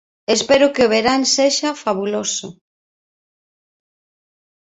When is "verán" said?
0.95-1.21